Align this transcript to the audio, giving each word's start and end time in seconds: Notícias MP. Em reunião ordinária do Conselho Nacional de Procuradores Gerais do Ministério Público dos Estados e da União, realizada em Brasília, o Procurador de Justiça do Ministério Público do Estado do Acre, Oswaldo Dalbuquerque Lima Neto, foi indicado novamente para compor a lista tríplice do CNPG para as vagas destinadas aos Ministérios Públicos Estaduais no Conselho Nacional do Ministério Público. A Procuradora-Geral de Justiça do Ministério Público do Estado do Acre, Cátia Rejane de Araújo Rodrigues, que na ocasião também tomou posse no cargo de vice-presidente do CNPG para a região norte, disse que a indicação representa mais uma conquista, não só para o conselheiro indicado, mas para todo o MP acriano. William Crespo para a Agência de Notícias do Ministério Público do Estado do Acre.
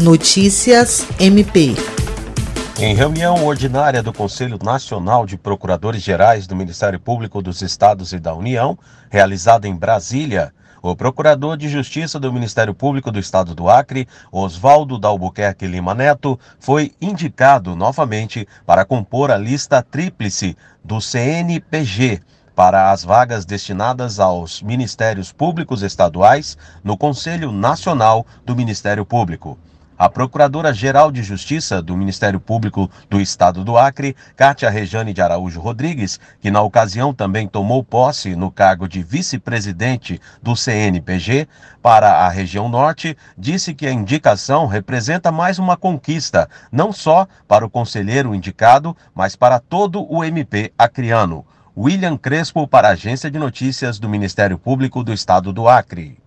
Notícias 0.00 1.06
MP. 1.20 1.74
Em 2.78 2.94
reunião 2.94 3.44
ordinária 3.44 4.02
do 4.02 4.14
Conselho 4.14 4.58
Nacional 4.62 5.26
de 5.26 5.36
Procuradores 5.36 6.02
Gerais 6.02 6.46
do 6.46 6.56
Ministério 6.56 6.98
Público 6.98 7.42
dos 7.42 7.60
Estados 7.60 8.14
e 8.14 8.18
da 8.18 8.34
União, 8.34 8.78
realizada 9.10 9.68
em 9.68 9.76
Brasília, 9.76 10.54
o 10.80 10.96
Procurador 10.96 11.54
de 11.54 11.68
Justiça 11.68 12.18
do 12.18 12.32
Ministério 12.32 12.74
Público 12.74 13.12
do 13.12 13.18
Estado 13.18 13.54
do 13.54 13.68
Acre, 13.68 14.08
Oswaldo 14.32 14.98
Dalbuquerque 14.98 15.66
Lima 15.66 15.94
Neto, 15.94 16.40
foi 16.58 16.92
indicado 16.98 17.76
novamente 17.76 18.48
para 18.64 18.86
compor 18.86 19.30
a 19.30 19.36
lista 19.36 19.82
tríplice 19.82 20.56
do 20.82 20.98
CNPG 20.98 22.22
para 22.54 22.90
as 22.90 23.04
vagas 23.04 23.44
destinadas 23.44 24.18
aos 24.18 24.62
Ministérios 24.62 25.30
Públicos 25.30 25.82
Estaduais 25.82 26.56
no 26.82 26.96
Conselho 26.96 27.52
Nacional 27.52 28.24
do 28.46 28.56
Ministério 28.56 29.04
Público. 29.04 29.58
A 30.00 30.08
Procuradora-Geral 30.08 31.12
de 31.12 31.22
Justiça 31.22 31.82
do 31.82 31.94
Ministério 31.94 32.40
Público 32.40 32.90
do 33.10 33.20
Estado 33.20 33.62
do 33.62 33.76
Acre, 33.76 34.16
Cátia 34.34 34.70
Rejane 34.70 35.12
de 35.12 35.20
Araújo 35.20 35.60
Rodrigues, 35.60 36.18
que 36.40 36.50
na 36.50 36.62
ocasião 36.62 37.12
também 37.12 37.46
tomou 37.46 37.84
posse 37.84 38.34
no 38.34 38.50
cargo 38.50 38.88
de 38.88 39.02
vice-presidente 39.02 40.18
do 40.42 40.56
CNPG 40.56 41.46
para 41.82 42.24
a 42.24 42.30
região 42.30 42.66
norte, 42.66 43.14
disse 43.36 43.74
que 43.74 43.86
a 43.86 43.92
indicação 43.92 44.66
representa 44.66 45.30
mais 45.30 45.58
uma 45.58 45.76
conquista, 45.76 46.48
não 46.72 46.94
só 46.94 47.28
para 47.46 47.66
o 47.66 47.68
conselheiro 47.68 48.34
indicado, 48.34 48.96
mas 49.14 49.36
para 49.36 49.60
todo 49.60 50.10
o 50.10 50.24
MP 50.24 50.72
acriano. 50.78 51.44
William 51.76 52.16
Crespo 52.16 52.66
para 52.66 52.88
a 52.88 52.92
Agência 52.92 53.30
de 53.30 53.38
Notícias 53.38 53.98
do 53.98 54.08
Ministério 54.08 54.58
Público 54.58 55.04
do 55.04 55.12
Estado 55.12 55.52
do 55.52 55.68
Acre. 55.68 56.18